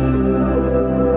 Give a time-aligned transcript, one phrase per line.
[0.00, 1.09] Música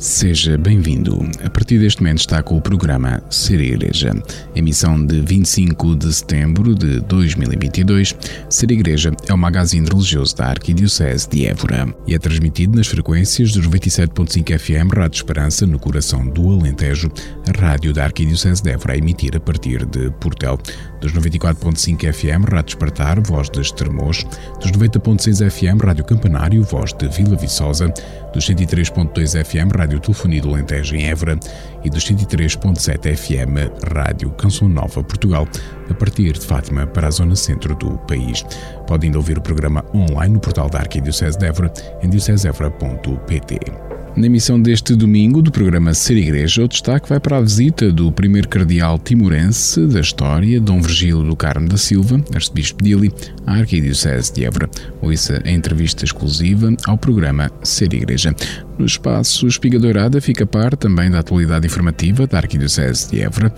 [0.00, 1.28] Seja bem-vindo.
[1.44, 4.10] A partir deste momento está com o programa Ser Igreja.
[4.56, 8.16] Emissão de 25 de setembro de 2022.
[8.48, 13.52] Ser Igreja é o magazine religioso da Arquidiocese de Évora e é transmitido nas frequências
[13.52, 17.12] dos 97.5 FM Rádio Esperança no coração do Alentejo,
[17.46, 20.58] a rádio da Arquidiocese de Évora a emitir a partir de Portel,
[21.00, 24.24] dos 94.5 FM Rádio Espartar, voz de Estremoz,
[24.60, 27.92] dos 90.6 FM Rádio Campanário, voz de Vila Viçosa,
[28.32, 31.38] dos 103.2 FM Rádio Telefonia do Alentejo em Évora
[31.82, 35.48] e dos 103.7 FM Rádio Canção Nova Portugal,
[35.88, 38.44] a partir de Fátima para a zona centro do país.
[38.86, 41.72] Pode ainda ouvir o programa online no portal da Arquidiocese de Évora
[42.02, 43.89] em diocesevora.pt.
[44.16, 48.10] Na emissão deste domingo do programa Ser Igreja, o destaque vai para a visita do
[48.10, 53.12] primeiro cardeal timorense da história, Dom Virgílio do Carmo da Silva, arcebispo de Ili,
[53.46, 54.68] à Arquidiocese de Évora.
[55.00, 58.34] Ouça a entrevista exclusiva ao programa Ser Igreja.
[58.80, 63.52] No espaço Espiga Dourada fica par também da atualidade informativa da Arquidiocese de Évora.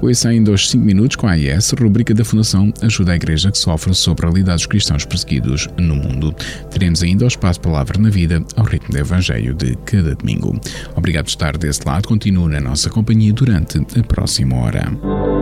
[0.00, 3.58] Ouça ainda aos 5 minutos com a AIS, rubrica da Fundação Ajuda a Igreja que
[3.58, 6.32] sofre sobre a realidade dos cristãos perseguidos no mundo.
[6.70, 10.56] Teremos ainda o espaço Palavra na Vida ao ritmo do Evangelho de cada domingo.
[10.94, 12.06] Obrigado por estar desse lado.
[12.06, 15.37] Continue na nossa companhia durante a próxima hora.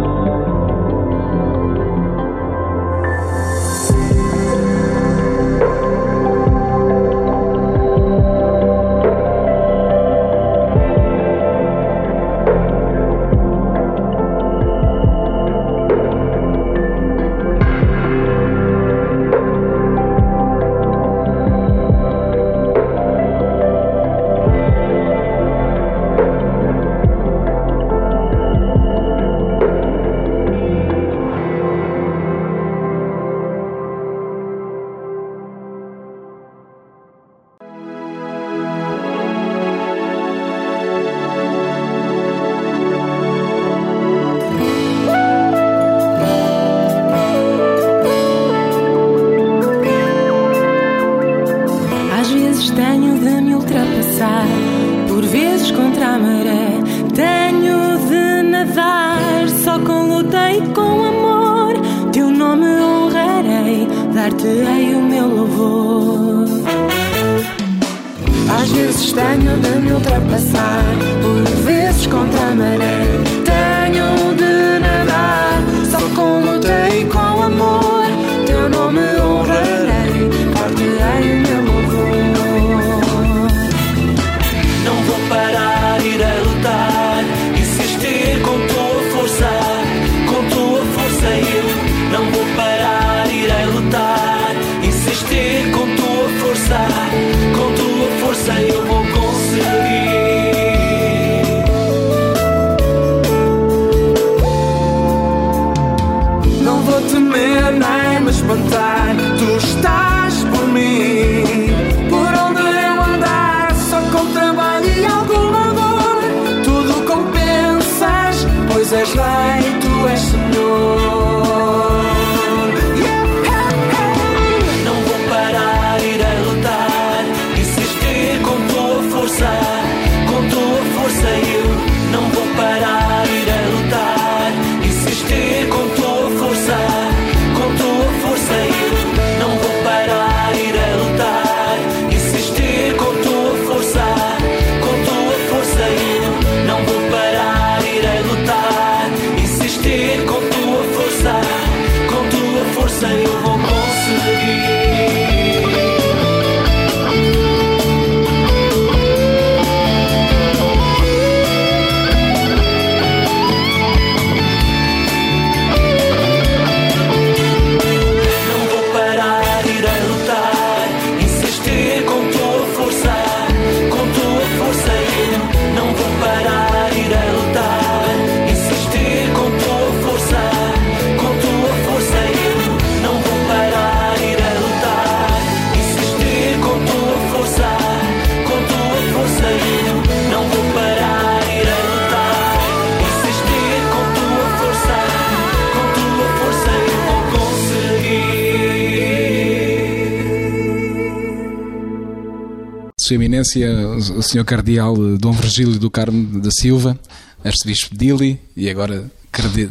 [203.06, 203.70] Sua Eminência,
[204.16, 204.44] o Sr.
[204.44, 206.98] Cardeal Dom Virgílio do Carmo da Silva,
[207.44, 209.08] arcebispo de Dili e agora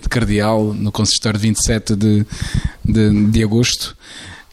[0.09, 2.25] cardeal no consistório de 27 de,
[2.85, 3.97] de, de agosto.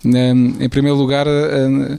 [0.05, 1.97] Em primeiro lugar, eh,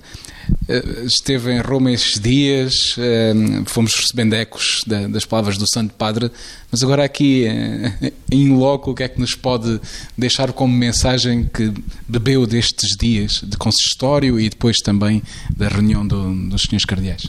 [1.06, 3.34] esteve em Roma estes dias, eh,
[3.66, 6.32] fomos recebendo ecos das palavras do Santo Padre,
[6.72, 9.80] mas agora aqui eh, em loco, o que é que nos pode
[10.18, 11.74] deixar como mensagem que
[12.08, 15.22] bebeu destes dias de consistório e depois também
[15.56, 17.28] da reunião do, dos senhores cardeais?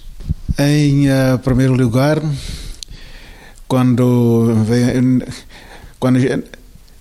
[0.56, 2.22] Em uh, primeiro lugar,
[3.66, 4.54] quando,
[5.98, 6.18] quando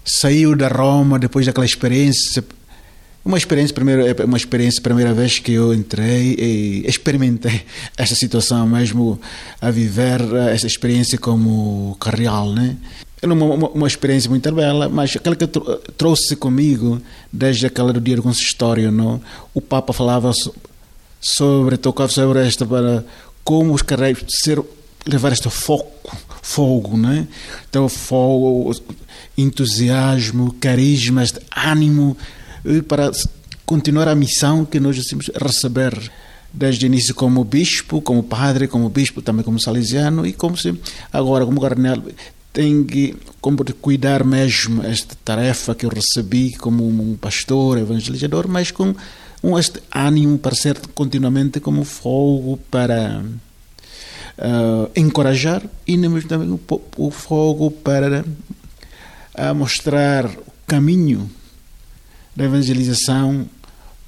[0.04, 2.44] saiu da Roma, depois daquela experiência
[3.26, 7.62] uma experiência, primeiro, é uma experiência, primeira vez que eu entrei e experimentei
[7.98, 9.20] esta situação, mesmo
[9.62, 10.20] a viver
[10.52, 12.76] essa experiência como carreal, né?
[13.22, 15.48] Era uma, uma, uma, experiência muito bela, mas aquela que eu
[15.98, 19.22] trouxe comigo desde aquela do dia do consistório, não?
[19.54, 20.34] O Papa falava
[21.22, 23.06] sobre, tocava sobre esta para
[23.42, 24.62] como os carreiros ser
[25.06, 27.26] levar este foco, fogo, né?
[27.70, 28.76] Então fogo,
[29.38, 31.24] entusiasmo, carisma,
[31.56, 32.43] ânimo eh,
[32.88, 33.12] para
[33.66, 36.12] continuar a missão que nós decidimos receber
[36.54, 40.78] desde o início como bispo, como padre, como bispo, também como salesiano e como se
[41.12, 42.02] agora como cardeal
[42.54, 48.70] tem que como cuidar mesmo esta tarefa que eu recebi como um pastor, evangelizador, mas
[48.70, 48.94] com
[49.44, 53.24] um este ânimo para ser continuamente como fogo para
[54.38, 56.60] uh, encorajar e mesmo também o,
[56.98, 61.30] o fogo para uh, mostrar o caminho
[62.36, 63.48] da evangelização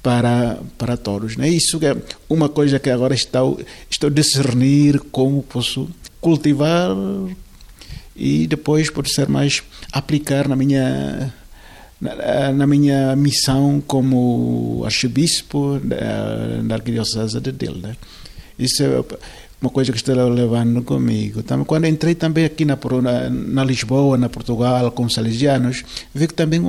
[0.02, 1.36] para, para todos.
[1.36, 1.48] Né?
[1.48, 1.96] Isso é
[2.28, 5.88] uma coisa que agora estou, estou a discernir como posso
[6.20, 6.90] cultivar
[8.14, 9.62] e depois pode ser mais
[9.92, 11.32] aplicar na minha
[12.00, 17.70] na, na minha missão como arcebispo da, da arquidiocese de.
[17.70, 17.96] Né?
[18.58, 19.04] Isso é
[19.60, 21.42] uma coisa que estou levando comigo.
[21.42, 25.84] Também, quando entrei também aqui na, na, na Lisboa, na Portugal, com os salesianos,
[26.14, 26.60] vi que também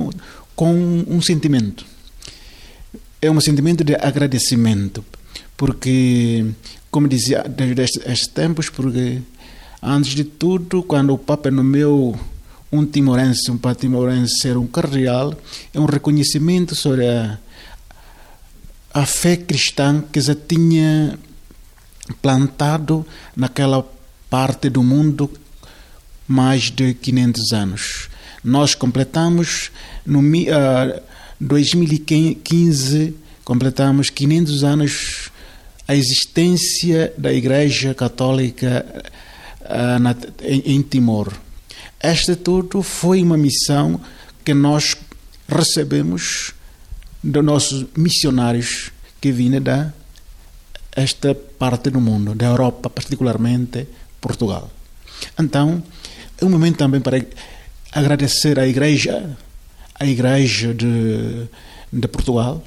[0.58, 0.74] com
[1.06, 1.86] um sentimento.
[3.22, 5.04] É um sentimento de agradecimento,
[5.56, 6.44] porque,
[6.90, 9.22] como dizia desde estes tempos, porque
[9.80, 12.18] antes de tudo, quando o Papa nomeou
[12.72, 15.32] um timorense, um Papa timorense ser um cardeal,
[15.72, 17.38] é um reconhecimento sobre a,
[18.92, 21.16] a fé cristã que já tinha
[22.20, 23.06] plantado
[23.36, 23.88] naquela
[24.28, 25.30] parte do mundo
[26.26, 28.08] mais de 500 anos.
[28.42, 29.70] Nós completamos
[30.06, 31.02] no uh,
[31.40, 33.14] 2015
[33.44, 35.30] completamos 500 anos
[35.86, 38.84] a existência da Igreja Católica
[39.62, 41.32] uh, na, em, em Timor.
[42.02, 44.00] Este tudo foi uma missão
[44.44, 44.94] que nós
[45.48, 46.52] recebemos
[47.24, 49.92] dos nossos missionários que vinham da
[50.94, 53.86] esta parte do mundo, da Europa, particularmente
[54.20, 54.68] Portugal.
[55.38, 55.82] Então,
[56.40, 57.24] é um momento também para
[57.92, 59.36] agradecer à Igreja,
[59.94, 61.46] à Igreja de,
[61.92, 62.62] de Portugal,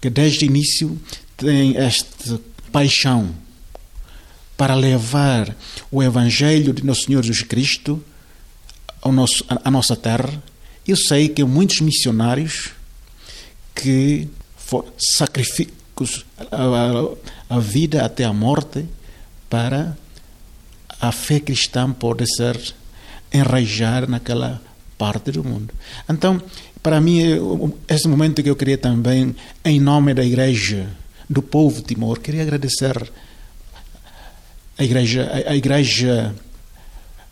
[0.00, 1.00] que desde o início
[1.36, 2.40] tem esta
[2.70, 3.34] paixão
[4.56, 5.54] para levar
[5.90, 8.02] o Evangelho de Nosso Senhor Jesus Cristo
[9.00, 10.42] ao nosso, à nossa terra.
[10.86, 12.70] Eu sei que muitos missionários
[13.74, 14.28] que
[14.98, 15.74] sacrificam
[16.50, 18.84] a, a, vida até a morte
[19.48, 19.96] para
[21.00, 22.74] a fé cristã poder ser
[23.32, 24.60] enraijar naquela
[24.96, 25.72] parte do mundo.
[26.08, 26.40] Então,
[26.82, 27.20] para mim,
[27.88, 29.34] esse momento que eu queria também,
[29.64, 30.88] em nome da igreja,
[31.28, 33.10] do povo de Timor, queria agradecer
[34.76, 36.34] a igreja, a, igreja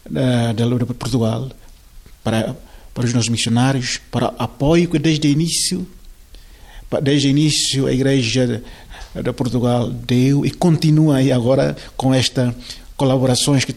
[0.09, 1.51] da, da Portugal,
[2.23, 2.57] para,
[2.95, 5.87] para os nossos missionários, para o apoio que desde o início,
[7.03, 8.63] desde o início a igreja
[9.15, 12.55] da Portugal deu e continua aí agora com esta
[12.97, 13.75] colaborações que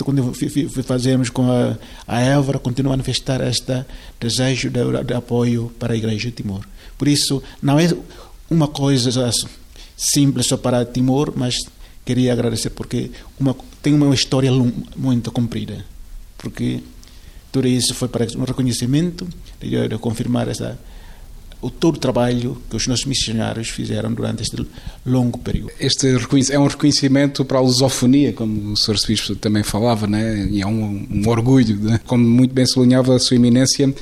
[0.83, 3.85] fazemos com a, a Évora, continua a manifestar este
[4.19, 6.65] desejo de, de, apoio para a Igreja de Timor.
[6.97, 7.91] Por isso, não é
[8.49, 9.31] uma coisa
[9.97, 11.55] simples só para Timor, mas
[12.05, 14.51] queria agradecer porque uma, tem uma história
[14.95, 15.83] muito comprida.
[16.37, 16.81] Porque
[17.51, 19.27] tudo isso foi para um reconhecimento
[19.59, 20.77] de, de confirmar essa
[21.61, 24.65] o todo o trabalho que os nossos missionários fizeram durante este
[25.05, 25.71] longo período.
[25.79, 26.07] Este
[26.51, 28.95] é um reconhecimento para a lusofonia, como o Sr.
[29.07, 30.47] Bispo também falava, né?
[30.51, 31.77] e é um, um orgulho.
[31.79, 31.99] Né?
[32.05, 33.93] Como muito bem sublinhava a sua eminência,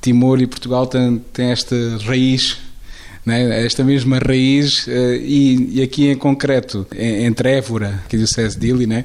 [0.00, 2.58] Timor e Portugal têm, têm esta raiz
[3.24, 3.64] né?
[3.64, 8.86] esta mesma raiz eh, e, e, aqui em concreto entre Évora que é César Dili
[8.86, 9.04] né?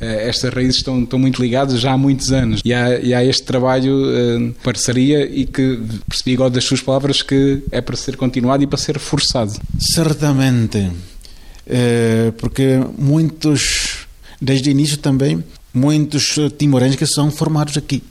[0.00, 3.24] Eh, estas raízes estão, estão muito ligadas já há muitos anos e há, e há
[3.24, 8.16] este trabalho uh, parceria e que percebi agora das suas palavras que é para ser
[8.16, 9.52] continuado e para ser forçado.
[9.78, 10.90] Certamente,
[11.66, 14.06] é, porque muitos,
[14.40, 15.42] desde o início também,
[15.74, 18.02] muitos timorenses que são formados aqui.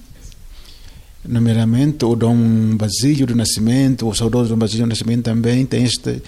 [1.28, 6.22] Nomeadamente o Dom Basílio do Nascimento, o saudoso Dom Basílio do Nascimento também tem esta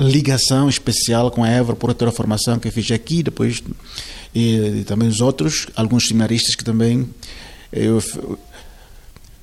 [0.00, 3.62] ligação especial com a Évora por toda a formação que fiz aqui, depois
[4.34, 7.08] e, e também os outros, alguns seminaristas que também
[7.72, 8.02] eu,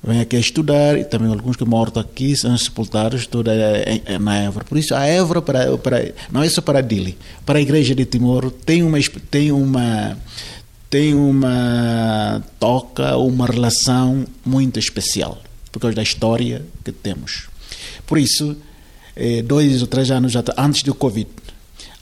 [0.02, 3.52] vêm aqui a estudar e também alguns que mortam aqui são sepultados toda
[4.20, 4.64] na Évora.
[4.64, 8.04] Por isso, a Évora para, para, não é só para Dili, para a Igreja de
[8.04, 8.98] Timor tem uma
[9.30, 10.16] tem uma
[10.90, 17.48] tem uma toca, uma relação muito especial por causa da história que temos.
[18.04, 18.56] Por isso,
[19.14, 21.30] eh, dois ou três anos antes do Covid,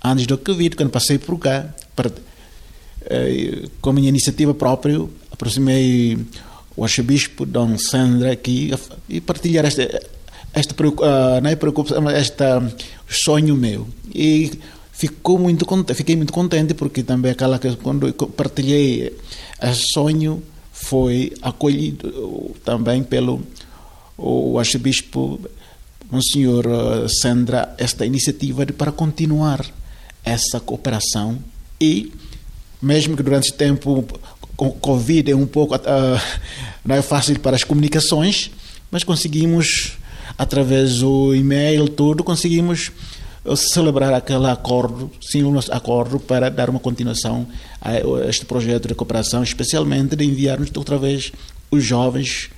[0.03, 2.11] antes do Covid, quando passei por cá, para,
[3.05, 4.99] eh, com minha iniciativa própria,
[5.31, 6.19] aproximei
[6.75, 8.73] o arcebispo Dom Sandra aqui
[9.09, 10.01] e partilhar esta
[10.55, 12.63] esta uh, não é preocupação, esta
[13.09, 14.59] sonho meu e
[14.99, 15.65] ficou muito
[15.95, 19.17] fiquei muito contente porque também aquela que quando partilhei
[19.63, 23.41] esse sonho foi acolhido também pelo
[24.17, 25.41] o arcebispo
[26.11, 29.65] Monsenhor uh, Sandra esta iniciativa de, para continuar
[30.25, 31.39] essa cooperação.
[31.81, 32.13] E
[32.83, 34.05] mesmo que durante esse tempo
[34.57, 35.79] com Covid é um pouco uh,
[36.85, 38.51] não é fácil para as comunicações,
[38.91, 39.93] mas conseguimos
[40.37, 42.91] através do e-mail tudo conseguimos
[43.57, 47.47] celebrar aquele acordo, sim, nosso acordo para dar uma continuação
[47.81, 51.33] a este projeto de cooperação, especialmente de enviarmos outra vez
[51.71, 52.51] os jovens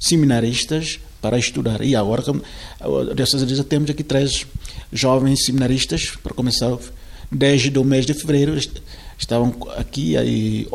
[0.00, 1.82] seminaristas para estudar.
[1.82, 2.22] E agora,
[3.14, 4.46] dessas vezes, temos aqui três
[4.92, 6.76] jovens seminaristas para começar
[7.30, 8.58] desde o mês de fevereiro
[9.18, 10.68] estavam aqui aí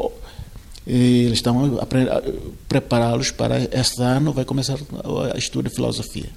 [0.90, 1.78] e eles estão
[2.68, 6.30] prepará-los para este ano, vai começar o estudo de filosofia.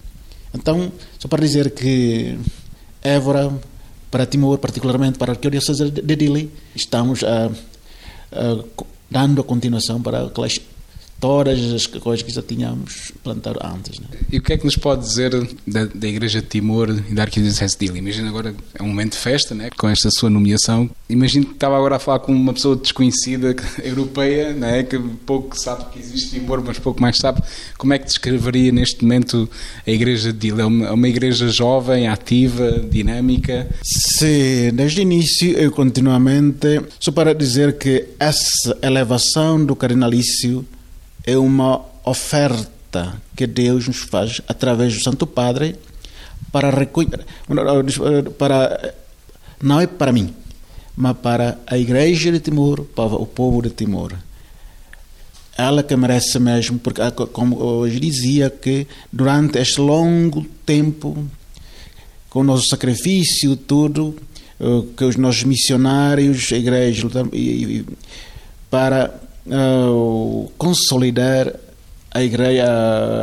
[0.52, 2.36] Então, só para dizer que
[3.02, 3.50] Évora,
[4.10, 8.64] para Timor, particularmente para a Arquidiocese de Dili, estamos a, a,
[9.08, 10.60] dando a continuação para aquelas
[11.20, 14.00] todas as coisas que já tínhamos plantado antes.
[14.00, 14.06] Né?
[14.32, 15.30] E o que é que nos pode dizer
[15.66, 17.98] da, da Igreja de Timor e da Arquidiocese de Dili?
[17.98, 19.68] Imagina agora, é um momento de festa, né?
[19.76, 20.90] com esta sua nomeação.
[21.08, 24.82] Imagino que estava agora a falar com uma pessoa desconhecida, europeia, né?
[24.82, 27.42] que pouco sabe que existe Timor, mas pouco mais sabe.
[27.76, 29.48] Como é que descreveria neste momento
[29.86, 30.62] a Igreja de Dili?
[30.62, 33.68] É uma, é uma igreja jovem, ativa, dinâmica?
[33.82, 40.64] Sim, desde o início eu continuamente, só para dizer que essa elevação do cardinalício
[41.30, 45.76] é uma oferta que Deus nos faz através do Santo Padre
[46.50, 46.70] para
[48.38, 48.94] para
[49.62, 50.34] não é para mim,
[50.96, 54.14] mas para a Igreja de Timor, para o povo de Timor.
[55.56, 61.26] Ela que merece mesmo, porque como hoje dizia que durante este longo tempo,
[62.30, 64.16] com o nosso sacrifício, tudo,
[64.58, 67.06] eh, que os nossos missionários, a igreja,
[68.70, 69.12] para
[69.46, 71.54] uh, consolidar
[72.12, 72.64] a igreja,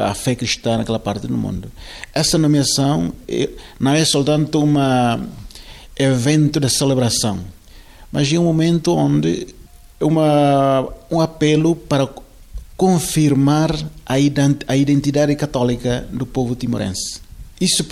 [0.06, 1.70] a, fé cristã naquela parte do mundo.
[2.14, 4.76] Essa nomeação é, não é só tanto um
[5.98, 7.40] evento de celebração,
[8.12, 9.48] mas é um momento onde
[10.00, 12.08] uma, um apelo para
[12.78, 13.72] confirmar
[14.06, 17.28] a identidade católica do povo timorense.
[17.60, 17.84] Isso,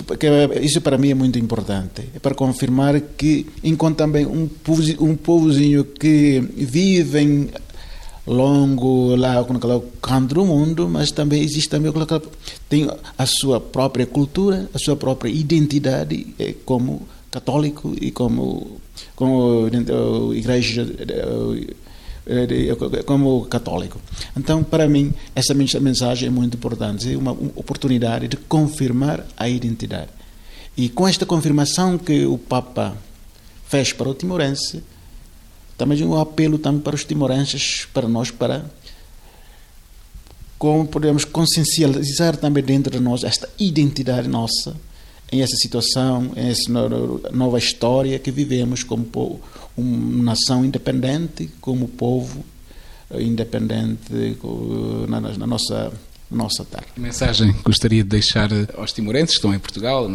[0.62, 5.16] isso para mim é muito importante, é para confirmar que, enquanto também um, povo, um
[5.16, 7.50] povozinho que vive
[8.26, 11.92] longo lá com aquele canto do mundo, mas também existe também
[12.68, 18.80] tem a sua própria cultura, a sua própria identidade eh, como católico e como
[19.14, 19.68] como
[20.34, 20.86] igreja
[22.26, 24.00] eh, como católico.
[24.36, 30.10] Então, para mim, essa mensagem é muito importante, é uma oportunidade de confirmar a identidade.
[30.76, 32.96] E com esta confirmação que o Papa
[33.68, 34.82] fez para o timorense,
[35.76, 38.64] também um apelo também para os timorenses, para nós, para
[40.58, 44.74] como podemos consciencializar também dentro de nós esta identidade nossa
[45.30, 46.70] em essa situação, em essa
[47.32, 49.40] nova história que vivemos como povo,
[49.76, 52.44] uma nação independente, como povo
[53.10, 54.36] eh, independente
[55.08, 55.92] na, na nossa
[56.30, 56.84] nossa terra.
[56.94, 60.08] Que mensagem gostaria de deixar aos timorenses que estão em Portugal,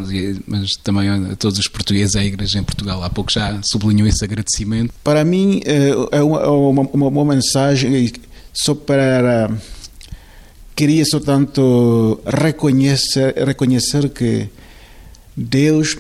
[0.45, 3.03] mas, também a todos os portugueses à Igreja em Portugal?
[3.03, 4.93] Há pouco já sublinhou esse agradecimento.
[5.03, 8.11] Para mim é, é uma, uma, uma boa mensagem
[8.53, 9.49] só para
[10.75, 14.49] queria só tanto reconhecer reconhecer que
[15.35, 15.97] Deus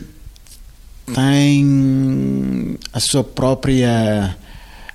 [1.13, 4.35] tem a sua própria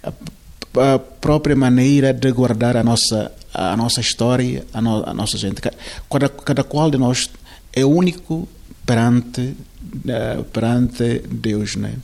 [0.03, 5.61] a própria maneira de guardar a nossa a nossa história, a, no, a nossa gente.
[5.63, 7.31] Cada, cada qual de nós
[7.73, 8.47] é único
[8.85, 11.95] perante uh, perante Deus, né?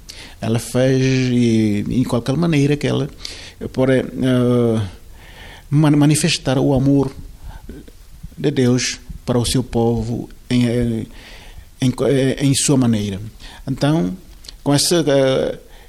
[0.40, 3.09] Ela fez e, em qualquer maneira que ela
[3.73, 4.82] pode uh,
[5.71, 7.12] manifestar o amor
[8.37, 11.06] de Deus para o seu povo em,
[11.80, 11.92] em,
[12.38, 13.21] em sua maneira.
[13.68, 14.16] Então,
[14.64, 15.04] com essa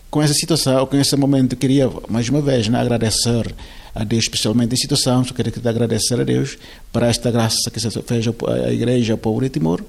[0.09, 3.51] com essa situação, com esse momento, queria mais uma vez né, agradecer
[3.95, 6.57] a Deus, especialmente em situação, só queria agradecer a Deus
[6.91, 9.83] para esta graça que se fez à Igreja, de Timor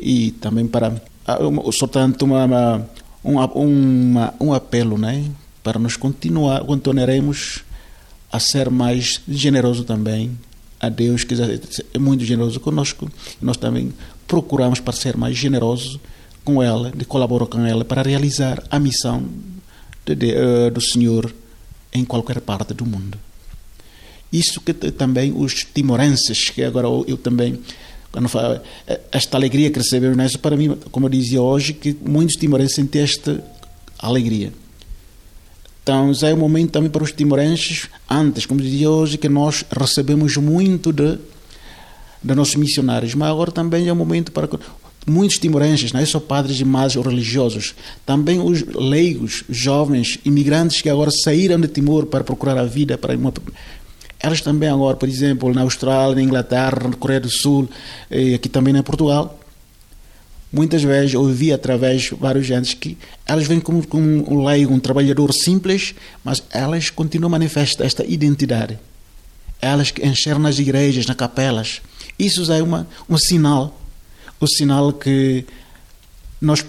[0.00, 1.00] e também para,
[1.78, 2.86] portanto, uma,
[3.22, 5.24] uma, uma, um apelo né,
[5.62, 7.62] para nos continuar, continuaremos
[8.30, 10.36] a ser mais generoso também
[10.80, 11.34] a Deus, que
[11.94, 13.92] é muito generoso conosco, nós também
[14.26, 16.00] procuramos para ser mais generosos
[16.42, 19.22] com ela, de colaborar com ela para realizar a missão
[20.04, 21.32] de, de, uh, do Senhor
[21.92, 23.18] em qualquer parte do mundo.
[24.32, 27.60] Isso que também os timorenses, que agora eu, eu também
[28.12, 31.96] quando falo, eh, esta alegria que recebemos nessa, para mim, como eu dizia hoje, que
[32.04, 33.42] muitos timorenses sentem esta
[33.98, 34.52] alegria.
[35.82, 39.64] Então, já é o momento também para os timorenses, antes, como dizia hoje, que nós
[39.70, 41.18] recebemos muito de,
[42.22, 44.48] de nossos missionários, mas agora também é o momento para
[45.06, 47.74] muitos timorenses, não é só padres e madres religiosos,
[48.06, 53.16] também os leigos, jovens, imigrantes que agora saíram de Timor para procurar a vida, para
[53.16, 53.32] uma,
[54.22, 57.68] elas também agora, por exemplo, na Austrália, na Inglaterra, na Coreia do Sul,
[58.10, 59.38] e aqui também na Portugal,
[60.52, 64.80] muitas vezes ouvi através de vários gentes que elas vêm como, como um leigo, um
[64.80, 68.78] trabalhador simples, mas elas continuam a manifestar esta identidade.
[69.60, 71.80] Elas que encheram nas igrejas, nas capelas.
[72.18, 73.78] Isso é uma, um sinal
[74.42, 75.46] o sinal que
[76.40, 76.64] nós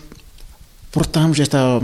[0.91, 1.81] portamos esta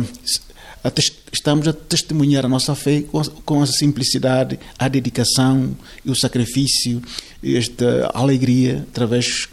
[0.83, 0.91] a
[1.31, 7.01] estamos a testemunhar a nossa fé com, com a simplicidade, a dedicação e o sacrifício
[7.43, 9.48] esta alegria através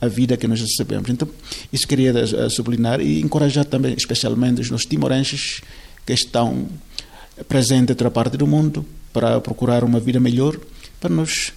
[0.00, 1.08] da vida que nós recebemos.
[1.08, 1.28] Então,
[1.72, 5.60] isso queria eh, sublinhar e encorajar também, especialmente os nossos timorenses
[6.04, 6.68] que estão
[7.48, 10.58] presentes em toda parte do mundo para procurar uma vida melhor,
[11.00, 11.52] para nos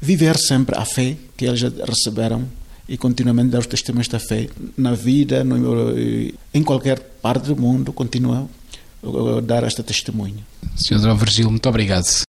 [0.00, 2.48] viver sempre a fé que eles receberam
[2.90, 5.96] e continuamente dar os testemunhos da fé na vida, no,
[6.52, 8.48] em qualquer parte do mundo, continua
[9.36, 10.44] a dar esta testemunha.
[10.74, 11.14] Sr.
[11.14, 12.28] Virgílio, muito obrigado.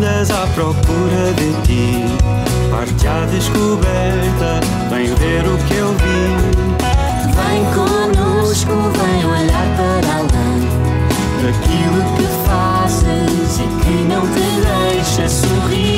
[0.00, 2.04] andas à procura de ti.
[2.70, 6.36] Parte à descoberta, vem ver o que eu vi.
[7.36, 10.60] Vem conosco, vem olhar para além
[11.42, 14.46] daquilo que fazes e que não te
[14.94, 15.89] deixa sorrir.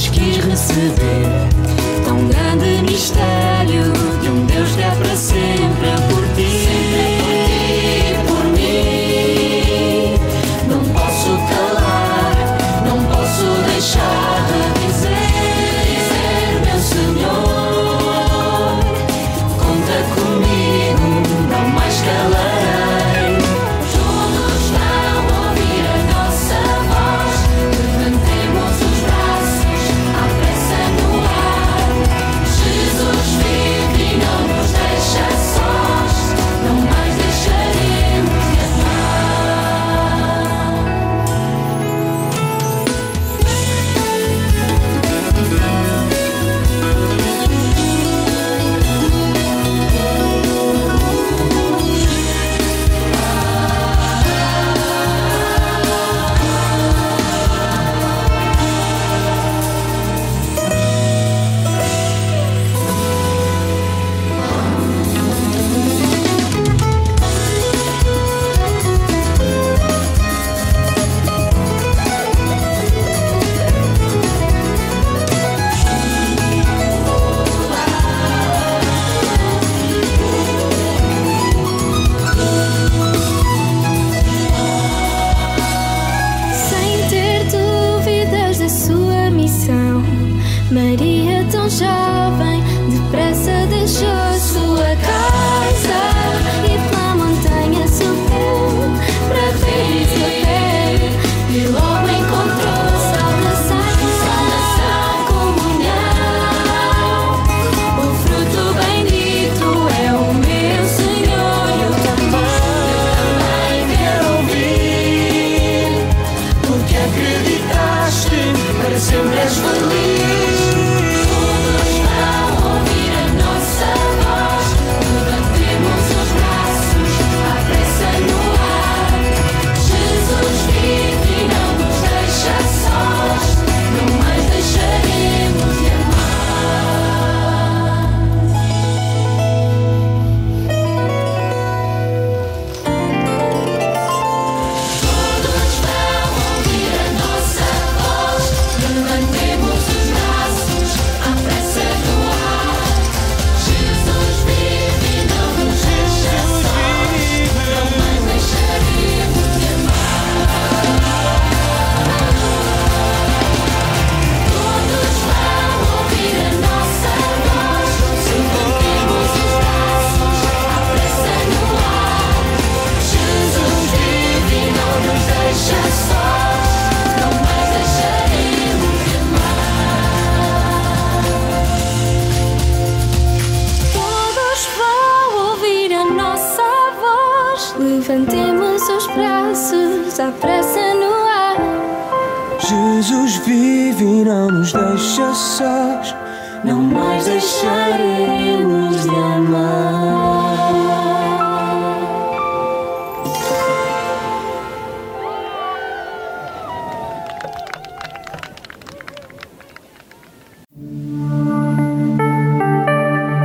[0.00, 1.48] quis receber
[2.06, 3.51] tão grande mistério.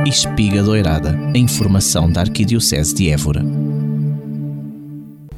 [0.08, 3.44] Espiga Doirada, a informação da Arquidiocese de Évora.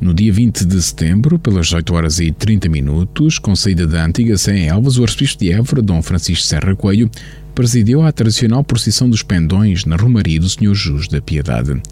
[0.00, 4.38] No dia 20 de setembro, pelas 8 horas e 30 minutos, com saída da antiga
[4.38, 7.10] Sé em Elvas, o arcebispo de Évora, Dom Francisco Serra Coelho,
[7.52, 11.82] presidiu a tradicional procissão dos pendões na Romaria do Senhor Jesus da Piedade.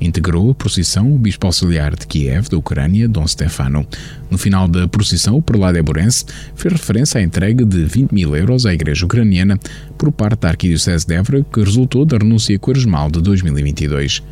[0.00, 3.86] Integrou a procissão o bispo auxiliar de Kiev, da Ucrânia, Dom Stefano.
[4.30, 8.64] No final da procissão, o prelado eborense fez referência à entrega de 20 mil euros
[8.64, 9.58] à Igreja Ucraniana
[9.96, 14.22] por parte da Arquidiocese de Évora, que resultou da renúncia quaresmal de 2022.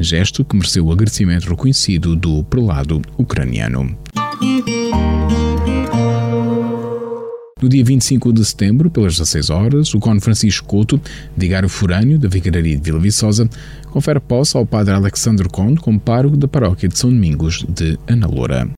[0.00, 3.96] Gesto que mereceu o agradecimento reconhecido do prelado ucraniano.
[7.62, 11.00] No dia 25 de setembro, pelas 16 horas, o Cone Francisco Couto,
[11.36, 13.48] vigário forâneo da Vicararia de Vila Viçosa,
[13.92, 18.68] confere posse ao padre Alexandre Conde como pároco da paróquia de São Domingos de Analoura.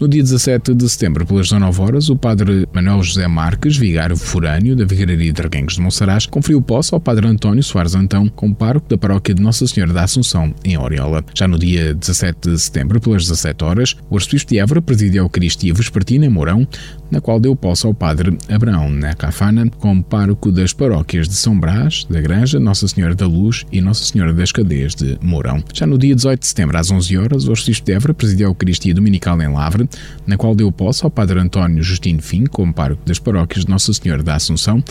[0.00, 4.76] No dia 17 de setembro, pelas 19 horas, o padre Manuel José Marques, vigário forâneo
[4.76, 8.88] da Vigararia de Arguengos de Monsaraz, conferiu posse ao padre António Soares Antão como pároco
[8.88, 11.24] da paróquia de Nossa Senhora da Assunção, em Oriola.
[11.34, 15.24] Já no dia 17 de setembro, pelas 17 horas, o arcebispo de Évora presidiu a
[15.24, 16.64] Eucaristia Vespertina em Mourão,
[17.10, 22.06] na qual deu posse ao padre Abraão Nacafana como pároco das paróquias de São Brás,
[22.08, 25.60] da Granja, Nossa Senhora da Luz e Nossa Senhora das Cadeias de Mourão.
[25.74, 28.50] Já no dia 18 de setembro, às 11 horas, o arcebispo de Évora presidiu a
[28.50, 29.87] Eucaristia Dominical em Lavre,
[30.26, 33.92] na qual deu posse ao padre António Justino Fim como pároco das paróquias de Nossa
[33.92, 34.82] Senhora da Assunção,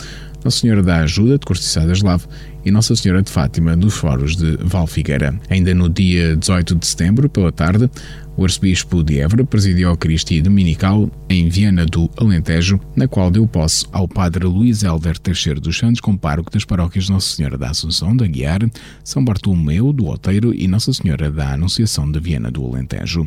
[0.44, 2.26] Nossa Senhora da Ajuda de Cortiçá das Lave
[2.64, 5.38] e Nossa Senhora de Fátima dos Foros de Valfigueira.
[5.48, 7.90] Ainda no dia 18 de setembro, pela tarde,
[8.36, 13.46] o arcebispo de Évora presidiu a Eucaristia Dominical em Viana do Alentejo, na qual deu
[13.48, 17.70] posse ao padre Luís Helder Teixeira dos Santos como pároco das paróquias Nossa Senhora da
[17.70, 18.60] Assunção da Guiar,
[19.02, 23.26] São Bartolomeu do Oteiro e Nossa Senhora da Anunciação de Viana do Alentejo.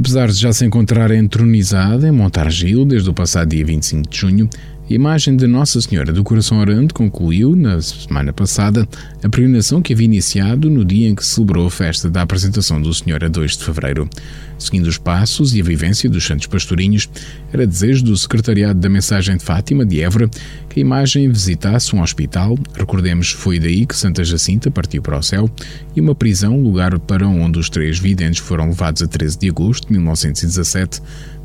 [0.00, 4.48] Apesar de já se encontrar entronizada em Montargil desde o passado dia 25 de junho,
[4.94, 8.88] imagem de Nossa Senhora do Coração Orante concluiu, na semana passada,
[9.22, 12.82] a peregrinação que havia iniciado no dia em que se celebrou a festa da apresentação
[12.82, 14.10] do Senhor a 2 de fevereiro.
[14.58, 17.08] Seguindo os passos e a vivência dos Santos Pastorinhos,
[17.52, 20.28] era desejo do Secretariado da Mensagem de Fátima de Évora
[20.68, 25.22] que a imagem visitasse um hospital, recordemos foi daí que Santa Jacinta partiu para o
[25.22, 25.48] céu,
[25.94, 29.86] e uma prisão, lugar para onde os três videntes foram levados a 13 de agosto
[29.86, 31.00] de 1917,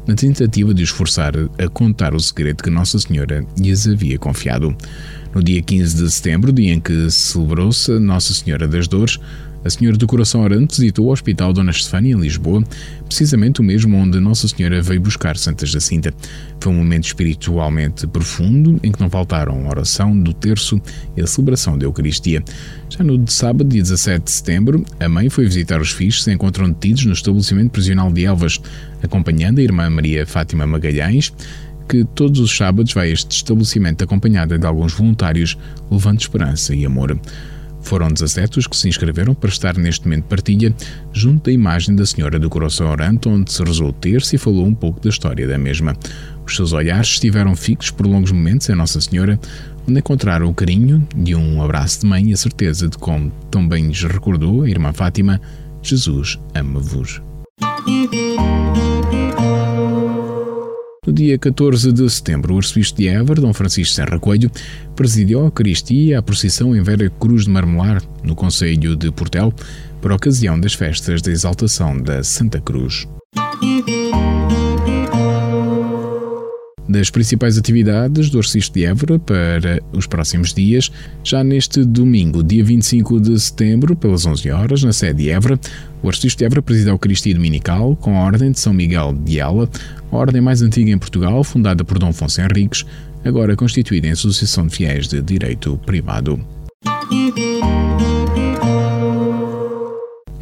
[0.08, 4.76] na tentativa de os forçar a contar o segredo que Nossa Senhora lhes havia confiado.
[5.34, 9.20] No dia 15 de setembro, dia em que celebrou-se Nossa Senhora das Dores,
[9.66, 12.64] A Senhora do Coração Orante visitou o Hospital Dona Estefânia em Lisboa,
[13.08, 16.14] precisamente o mesmo onde Nossa Senhora veio buscar Santa Jacinta.
[16.60, 20.80] Foi um momento espiritualmente profundo em que não faltaram a oração do terço
[21.18, 22.44] e a celebração da Eucaristia.
[22.92, 26.32] Já no sábado, dia 17 de setembro, a mãe foi visitar os filhos que se
[26.32, 28.62] encontram detidos no estabelecimento prisional de Elvas,
[29.02, 31.34] acompanhando a irmã Maria Fátima Magalhães,
[31.90, 35.58] que todos os sábados vai a este estabelecimento acompanhada de alguns voluntários,
[35.90, 37.20] levando esperança e amor.
[37.86, 40.76] Foram 17 os que se inscreveram para estar neste momento de partilha
[41.14, 44.66] junto da imagem da Senhora do Coração Orante, onde se rezou o terço e falou
[44.66, 45.96] um pouco da história da mesma.
[46.46, 49.40] Os seus olhares estiveram fixos por longos momentos em Nossa Senhora,
[49.88, 53.68] onde encontraram o carinho de um abraço de mãe e a certeza de como tão
[53.68, 55.40] bem lhes recordou a irmã Fátima,
[55.84, 57.22] Jesus ama-vos.
[61.06, 64.50] No dia 14 de setembro, o arcebispo de Évora, Dom Francisco Serra Coelho,
[64.96, 69.54] presidiu a Eucaristia a procissão em Vera Cruz de Marmelar, no Conselho de Portel,
[70.02, 73.08] por ocasião das festas da exaltação da Santa Cruz.
[76.88, 80.92] Das principais atividades do Arcebispo de Évora para os próximos dias,
[81.24, 85.60] já neste domingo, dia 25 de setembro, pelas 11 horas, na sede de Évora,
[86.02, 89.40] o Arcebispo de Évora preside a Eucaristia Dominical com a Ordem de São Miguel de
[89.40, 89.68] Ela,
[90.16, 92.86] a ordem mais antiga em Portugal, fundada por Dom Afonso Henriques,
[93.24, 96.40] agora constituída em Associação de Fiéis de Direito Privado.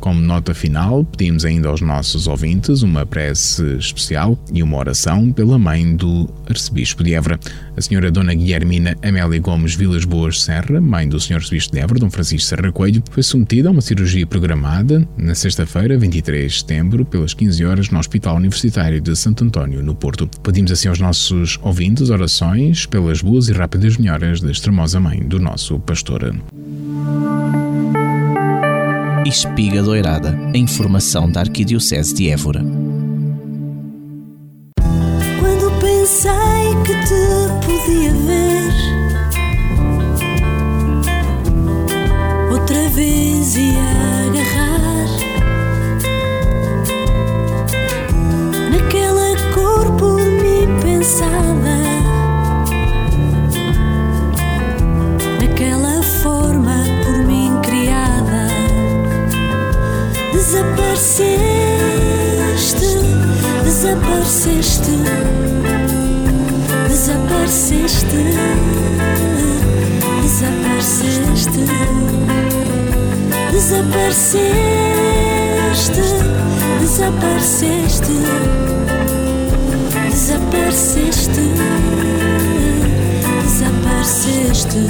[0.03, 5.57] Como nota final, pedimos ainda aos nossos ouvintes uma prece especial e uma oração pela
[5.57, 7.39] mãe do arcebispo de Évora,
[7.77, 12.01] a senhora Dona Guilhermina Amélia Gomes Vilas Boas Serra, mãe do senhor arcebispo de Évora,
[12.01, 17.05] Dom Francisco Serra Coelho, foi submetida a uma cirurgia programada na sexta-feira, 23 de setembro,
[17.05, 20.29] pelas 15 horas, no Hospital Universitário de Santo António, no Porto.
[20.43, 25.39] Pedimos assim aos nossos ouvintes orações pelas boas e rápidas melhoras da extremosa mãe do
[25.39, 26.35] nosso pastor.
[29.25, 32.82] Espiga Doirada, a informação da Arquidiocese de Évora.
[64.43, 64.91] Desapareceste,
[66.89, 68.17] desapareceste,
[70.21, 71.63] desapareceste,
[73.51, 74.51] desapareceste,
[76.81, 78.15] desapareceste,
[80.11, 81.43] desapareceste,
[83.43, 84.81] desapareceste.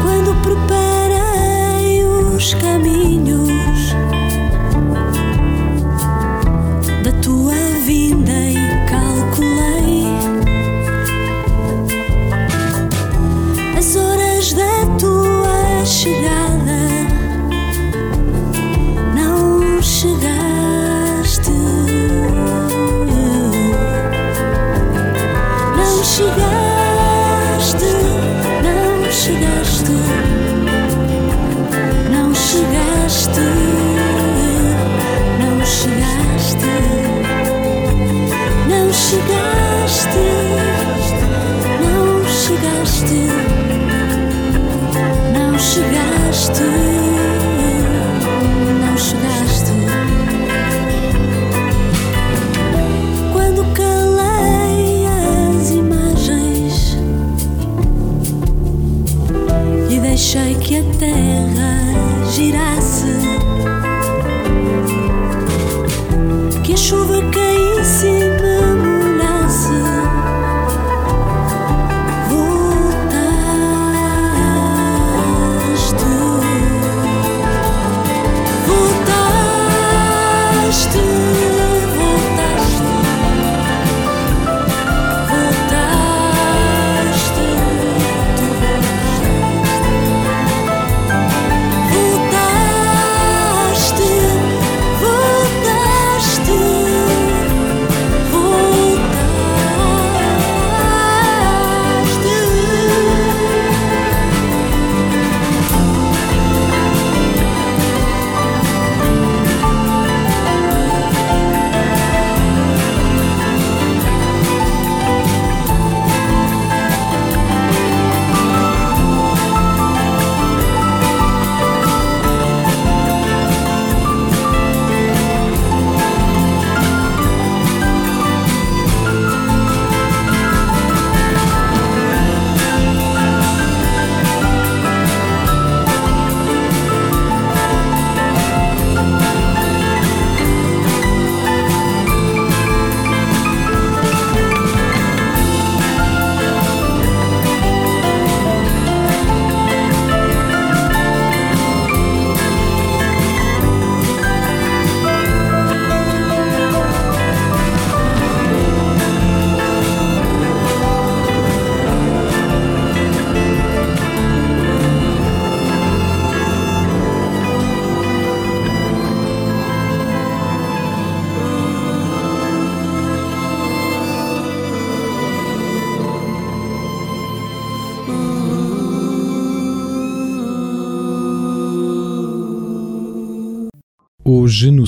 [0.00, 3.96] Quando preparei os caminhos
[7.30, 8.59] tua vinda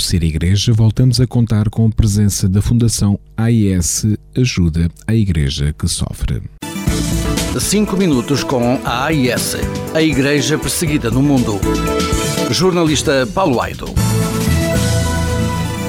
[0.02, 4.04] Ser Igreja, voltamos a contar com a presença da Fundação AIS
[4.36, 6.42] Ajuda à Igreja que Sofre.
[7.58, 9.56] 5 minutos com a AIS,
[9.94, 11.60] a Igreja Perseguida no Mundo.
[12.50, 13.86] Jornalista Paulo Aido.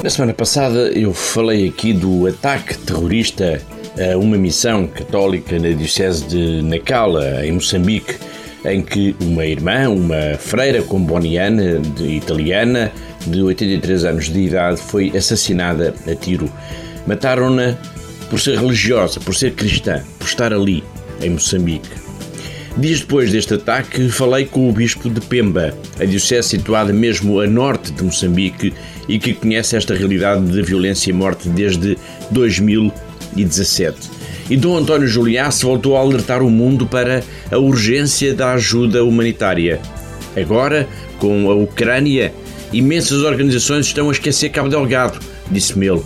[0.02, 3.60] Na semana passada eu falei aqui do ataque terrorista
[3.98, 8.14] a uma missão católica na Diocese de Nacala, em Moçambique,
[8.64, 12.90] em que uma irmã, uma freira comboniana de, italiana
[13.26, 16.50] de 83 anos de idade, foi assassinada a tiro.
[17.06, 17.76] Mataram-na
[18.30, 20.82] por ser religiosa, por ser cristã, por estar ali,
[21.20, 22.04] em Moçambique.
[22.76, 27.46] Dias depois deste ataque, falei com o Bispo de Pemba, a diocese situada mesmo a
[27.46, 28.74] norte de Moçambique
[29.08, 31.96] e que conhece esta realidade de violência e morte desde
[32.32, 34.23] 2017.
[34.48, 39.80] E Dom António Juliasse voltou a alertar o mundo para a urgência da ajuda humanitária.
[40.36, 40.86] Agora,
[41.18, 42.34] com a Ucrânia,
[42.72, 45.18] imensas organizações estão a esquecer Cabo Delgado,
[45.50, 46.02] disse-me ele.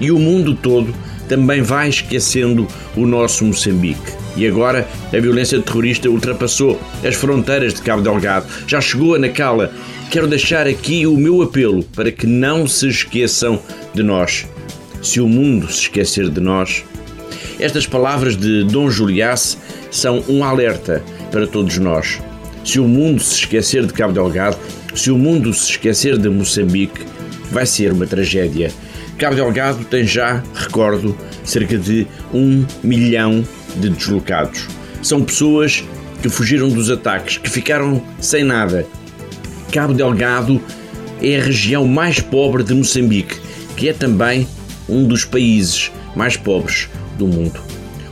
[0.00, 0.94] E o mundo todo
[1.28, 4.12] também vai esquecendo o nosso Moçambique.
[4.36, 9.70] E agora a violência terrorista ultrapassou as fronteiras de Cabo Delgado, já chegou a Nacala.
[10.10, 13.60] Quero deixar aqui o meu apelo para que não se esqueçam
[13.94, 14.46] de nós.
[15.02, 16.84] Se o mundo se esquecer de nós.
[17.62, 19.56] Estas palavras de Dom Juliasse
[19.88, 22.20] são um alerta para todos nós.
[22.64, 24.58] Se o mundo se esquecer de Cabo Delgado,
[24.96, 27.06] se o mundo se esquecer de Moçambique,
[27.52, 28.72] vai ser uma tragédia.
[29.16, 33.46] Cabo Delgado tem já, recordo, cerca de um milhão
[33.76, 34.66] de deslocados.
[35.00, 35.84] São pessoas
[36.20, 38.84] que fugiram dos ataques, que ficaram sem nada.
[39.70, 40.60] Cabo Delgado
[41.22, 43.36] é a região mais pobre de Moçambique,
[43.76, 44.48] que é também
[44.88, 46.88] um dos países mais pobres
[47.22, 47.60] do mundo.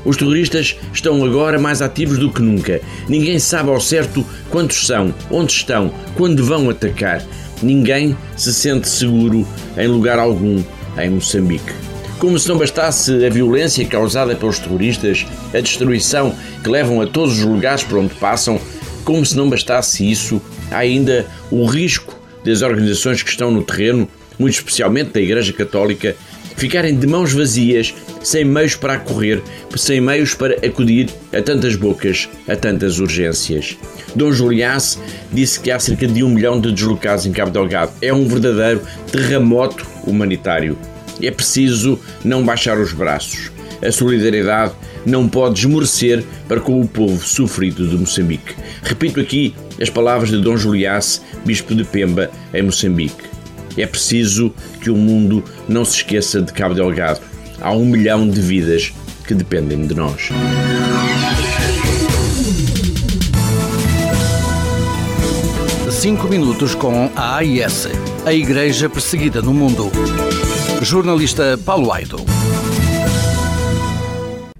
[0.05, 2.81] Os terroristas estão agora mais ativos do que nunca.
[3.09, 7.23] Ninguém sabe ao certo quantos são, onde estão, quando vão atacar.
[7.63, 9.47] Ninguém se sente seguro
[9.77, 10.63] em lugar algum
[10.97, 11.73] em Moçambique.
[12.19, 17.39] Como se não bastasse a violência causada pelos terroristas, a destruição que levam a todos
[17.39, 18.61] os lugares por onde passam,
[19.05, 24.09] como se não bastasse isso, há ainda o risco das organizações que estão no terreno,
[24.39, 26.17] muito especialmente da Igreja Católica,
[26.57, 29.43] ficarem de mãos vazias, sem meios para acorrer,
[29.77, 33.77] sem meios para acudir a tantas bocas, a tantas urgências.
[34.15, 34.99] Dom Juliasse
[35.33, 37.93] disse que há cerca de um milhão de deslocados em Cabo Delgado.
[38.03, 40.77] É um verdadeiro terremoto humanitário.
[41.23, 43.51] É preciso não baixar os braços.
[43.83, 44.75] A solidariedade
[45.07, 48.55] não pode esmorecer para com o povo sofrido de Moçambique.
[48.83, 53.31] Repito aqui as palavras de Dom Juliasse, bispo de Pemba, em Moçambique.
[53.77, 54.53] É preciso
[54.83, 57.30] que o mundo não se esqueça de Cabo Delgado.
[57.61, 58.93] Há um milhão de vidas
[59.27, 60.31] que dependem de nós.
[65.91, 67.89] Cinco minutos com a AIS,
[68.25, 69.91] a Igreja Perseguida no Mundo.
[70.81, 72.25] Jornalista Paulo Aido.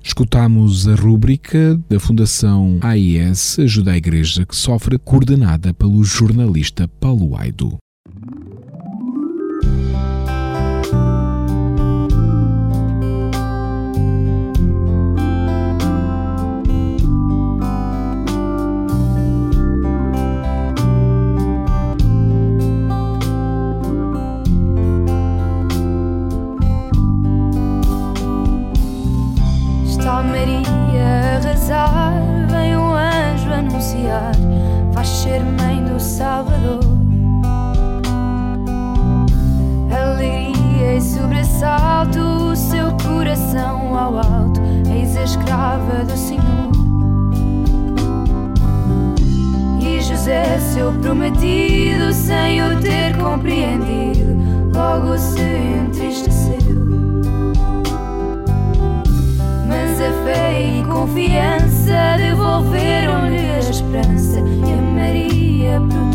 [0.03, 7.35] Escutamos a rúbrica da Fundação AIS Ajuda à Igreja que Sofre, coordenada pelo jornalista Paulo
[7.35, 7.79] Aido.
[30.41, 32.15] Maria rezar,
[32.49, 34.33] vem o anjo anunciar,
[34.93, 36.81] vais ser mãe do Salvador.
[39.93, 44.61] Alegria e sobressalto, o seu coração ao alto,
[44.91, 46.73] eis a escrava do Senhor.
[49.83, 54.39] E José, seu prometido, sem o ter compreendido,
[54.75, 56.40] logo se entristeceu.
[60.03, 66.10] A fé e confiança devolveram-lhe a esperança e a Maria protegeu.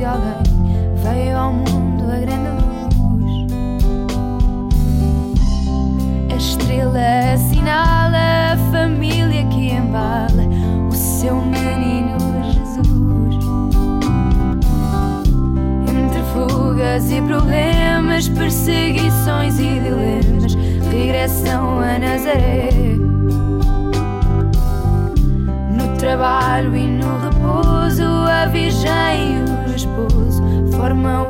[0.00, 0.32] de alguém
[0.96, 2.64] veio ao mundo a grande
[2.96, 3.52] luz.
[6.32, 10.44] A estrela assinala a família que embala
[10.88, 13.44] o seu menino Jesus.
[15.86, 20.54] Entre fugas e problemas, perseguições e dilemas,
[20.90, 22.70] regressam a Nazaré.
[25.76, 29.39] No trabalho e no repouso, a Virgem
[29.80, 30.42] esposo
[30.76, 31.29] formam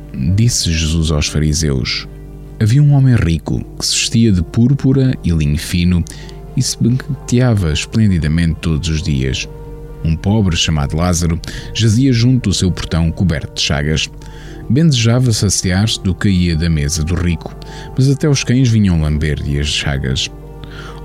[0.31, 2.07] disse Jesus aos fariseus:
[2.59, 6.03] Havia um homem rico que se vestia de púrpura e linho fino
[6.55, 9.47] e se banqueteava esplendidamente todos os dias.
[10.03, 11.39] Um pobre chamado Lázaro
[11.73, 14.09] jazia junto do seu portão coberto de chagas.
[14.69, 17.55] Bem desejava saciar-se do que ia da mesa do rico,
[17.95, 20.29] mas até os cães vinham lamber-lhe as chagas.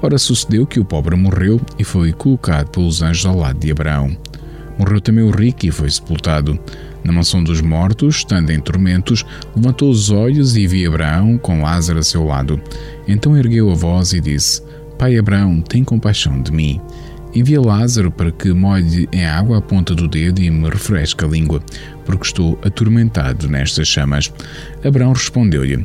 [0.03, 4.17] Ora, sucedeu que o pobre morreu e foi colocado pelos anjos ao lado de Abraão.
[4.79, 6.59] Morreu também o rico e foi sepultado.
[7.03, 9.25] Na mansão dos mortos, estando em tormentos,
[9.55, 12.61] levantou os olhos e viu Abraão com Lázaro a seu lado.
[13.07, 14.63] Então ergueu a voz e disse:
[14.99, 16.81] Pai Abraão, tem compaixão de mim.
[17.35, 21.29] Envia Lázaro para que molhe em água a ponta do dedo e me refresque a
[21.29, 21.63] língua,
[22.05, 24.33] porque estou atormentado nestas chamas.
[24.83, 25.85] Abraão respondeu-lhe: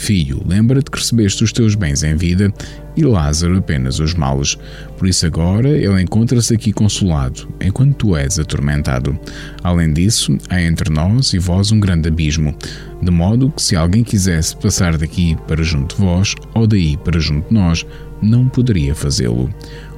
[0.00, 2.50] Filho, lembra-te que recebeste os teus bens em vida
[2.96, 4.56] e Lázaro apenas os males.
[4.96, 9.16] Por isso agora ele encontra-se aqui consolado, enquanto tu és atormentado.
[9.62, 12.56] Além disso, há entre nós e vós um grande abismo,
[13.02, 17.20] de modo que se alguém quisesse passar daqui para junto de vós ou daí para
[17.20, 17.84] junto de nós,
[18.22, 19.50] não poderia fazê-lo.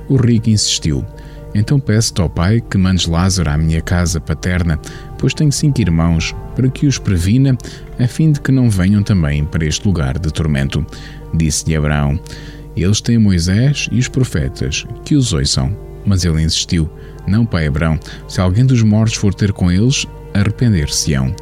[0.08, 1.06] O rico insistiu.
[1.54, 4.78] Então peço-te ao pai que mandes Lázaro à minha casa paterna,
[5.18, 7.56] pois tenho cinco irmãos, para que os previna,
[7.98, 10.84] a fim de que não venham também para este lugar de tormento.
[11.34, 12.18] Disse-lhe Abraão:
[12.76, 15.76] Eles têm Moisés e os profetas, que os ouçam.
[16.04, 16.90] Mas ele insistiu:
[17.26, 17.98] Não, pai Abraão,
[18.28, 21.34] se alguém dos mortos for ter com eles, arrepender-se-ão.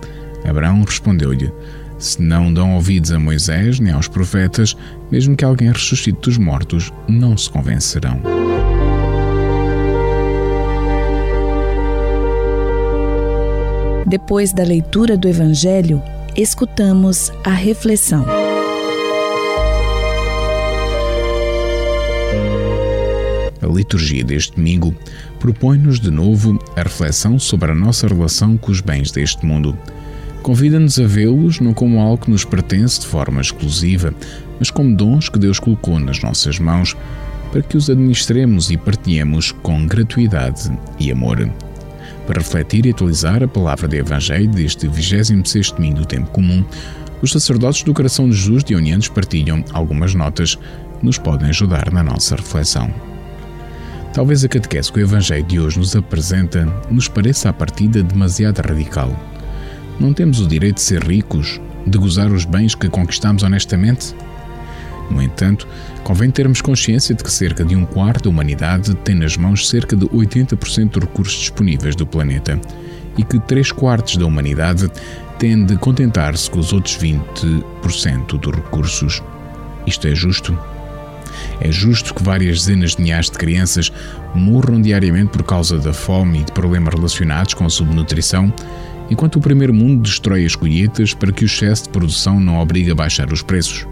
[0.45, 1.53] Abraão respondeu-lhe:
[1.99, 4.77] Se não dão ouvidos a Moisés nem aos profetas,
[5.11, 8.21] mesmo que alguém ressuscite dos mortos, não se convencerão.
[14.11, 16.03] Depois da leitura do Evangelho,
[16.37, 18.27] escutamos a reflexão.
[23.63, 24.93] A liturgia deste domingo
[25.39, 29.79] propõe-nos de novo a reflexão sobre a nossa relação com os bens deste mundo.
[30.43, 34.13] Convida-nos a vê-los não como algo que nos pertence de forma exclusiva,
[34.59, 36.97] mas como dons que Deus colocou nas nossas mãos
[37.53, 41.49] para que os administremos e partilhemos com gratuidade e amor.
[42.31, 46.65] Para refletir e atualizar a palavra de Evangelho deste 26 domingo do Tempo Comum,
[47.21, 51.91] os sacerdotes do Coração de Jesus de União partilham algumas notas que nos podem ajudar
[51.91, 52.89] na nossa reflexão.
[54.15, 58.61] Talvez a catequese que o Evangelho de hoje nos apresenta nos pareça à partida demasiado
[58.61, 59.13] radical.
[59.99, 64.15] Não temos o direito de ser ricos, de gozar os bens que conquistamos honestamente?
[65.11, 65.67] No entanto,
[66.11, 69.95] convém termos consciência de que cerca de um quarto da humanidade tem nas mãos cerca
[69.95, 72.61] de 80% dos recursos disponíveis do planeta
[73.17, 74.91] e que 3 quartos da humanidade
[75.39, 79.23] têm de contentar-se com os outros 20% dos recursos.
[79.87, 80.59] Isto é justo?
[81.61, 83.93] É justo que várias dezenas de milhares de crianças
[84.35, 88.53] morram diariamente por causa da fome e de problemas relacionados com a subnutrição,
[89.09, 92.91] enquanto o primeiro mundo destrói as colheitas para que o excesso de produção não obrigue
[92.91, 93.87] a baixar os preços.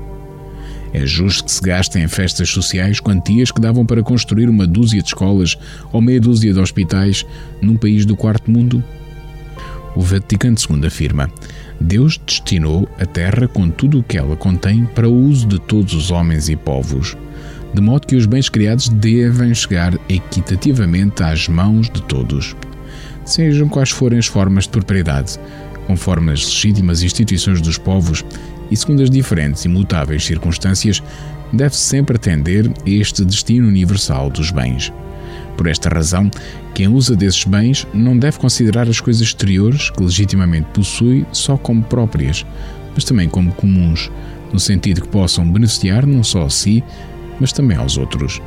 [0.93, 5.03] É justo que se gastem em festas sociais quantias que davam para construir uma dúzia
[5.03, 5.57] de escolas
[5.93, 7.26] ou meia dúzia de hospitais
[7.61, 8.82] num país do quarto mundo?
[9.95, 11.30] O Vaticano II afirma:
[11.80, 15.93] Deus destinou a terra com tudo o que ela contém para o uso de todos
[15.95, 17.16] os homens e povos,
[17.74, 22.57] de modo que os bens criados devem chegar equitativamente às mãos de todos.
[23.24, 25.39] Sejam quais forem as formas de propriedade,
[25.86, 28.24] conforme as legítimas instituições dos povos
[28.71, 31.03] e segundo as diferentes e mutáveis circunstâncias,
[31.53, 34.93] deve-se sempre atender este destino universal dos bens.
[35.57, 36.31] Por esta razão,
[36.75, 41.83] quem usa desses bens não deve considerar as coisas exteriores que legitimamente possui só como
[41.83, 42.47] próprias,
[42.95, 44.11] mas também como comuns,
[44.53, 46.83] no sentido que possam beneficiar não só a si,
[47.41, 48.41] mas também aos outros.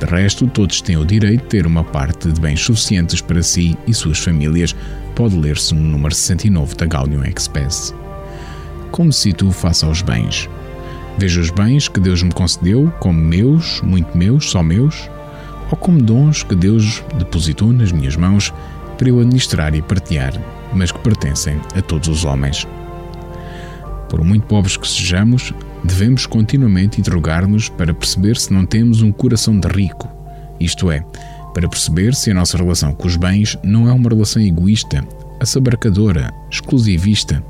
[0.00, 3.76] De resto, todos têm o direito de ter uma parte de bens suficientes para si
[3.86, 4.74] e suas famílias,
[5.14, 7.94] pode ler-se no número 69 da Gaudium Express.
[8.96, 10.48] Como se tu faça aos bens?
[11.18, 15.10] Vejo os bens que Deus me concedeu como meus, muito meus, só meus,
[15.70, 18.54] ou como dons que Deus depositou nas minhas mãos
[18.96, 20.32] para eu administrar e partilhar,
[20.72, 22.66] mas que pertencem a todos os homens.
[24.08, 25.52] Por muito pobres que sejamos,
[25.84, 30.08] devemos continuamente interrogar-nos para perceber se não temos um coração de rico,
[30.58, 31.04] isto é,
[31.52, 35.06] para perceber se a nossa relação com os bens não é uma relação egoísta,
[35.38, 37.44] assabarcadora, exclusivista.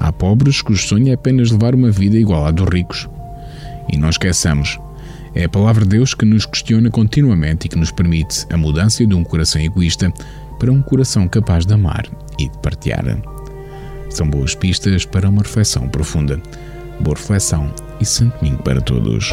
[0.00, 3.08] Há pobres cujo sonho é apenas levar uma vida igual à dos ricos.
[3.92, 4.78] E não esqueçamos,
[5.34, 9.06] é a palavra de Deus que nos questiona continuamente e que nos permite a mudança
[9.06, 10.12] de um coração egoísta
[10.58, 12.06] para um coração capaz de amar
[12.38, 13.04] e de partilhar.
[14.08, 16.40] São boas pistas para uma reflexão profunda.
[17.00, 19.32] Boa reflexão e santo domingo para todos.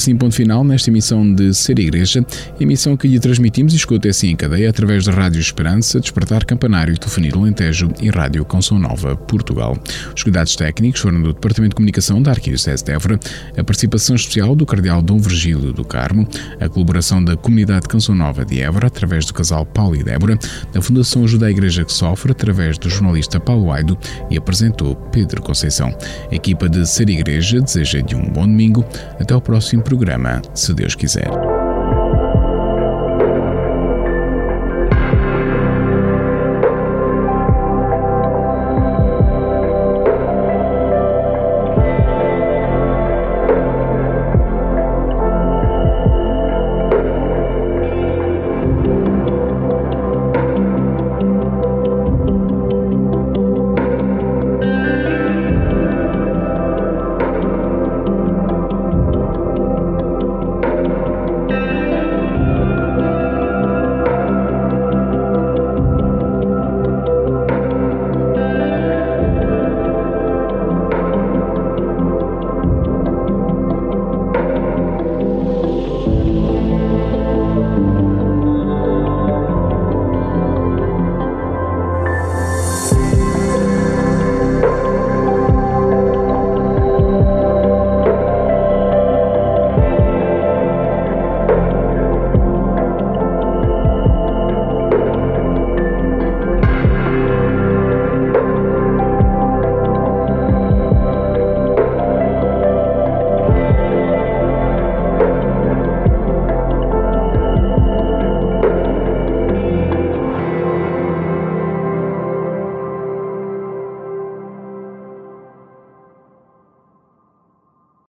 [0.00, 2.24] Assim ponto final nesta emissão de Ser Igreja,
[2.58, 6.96] emissão que lhe transmitimos e escuta assim em cadeia através da Rádio Esperança, Despertar Campanário,
[6.96, 9.76] Telefonia Alentejo e Rádio Canção Nova, Portugal.
[10.16, 13.20] Os cuidados técnicos foram do Departamento de Comunicação da Arquidiocese de Évora,
[13.58, 16.26] a participação especial do Cardeal Dom Virgílio do Carmo,
[16.58, 20.38] a colaboração da Comunidade Canção Nova de Évora, através do casal Paulo e Débora,
[20.72, 23.98] da Fundação Ajuda a Igreja que Sofre, através do jornalista Paulo Aido
[24.30, 25.94] e apresentou Pedro Conceição.
[26.32, 28.82] A equipa de Ser Igreja deseja-lhe um bom domingo.
[29.20, 31.49] Até ao próximo programa, se Deus quiser.